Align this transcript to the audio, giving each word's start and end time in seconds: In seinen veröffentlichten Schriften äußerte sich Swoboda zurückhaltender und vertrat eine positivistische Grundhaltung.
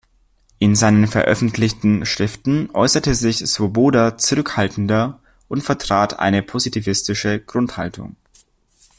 In 0.57 0.75
seinen 0.75 1.05
veröffentlichten 1.05 2.07
Schriften 2.07 2.71
äußerte 2.73 3.13
sich 3.13 3.37
Swoboda 3.45 4.17
zurückhaltender 4.17 5.19
und 5.47 5.61
vertrat 5.61 6.17
eine 6.17 6.41
positivistische 6.41 7.39
Grundhaltung. 7.39 8.15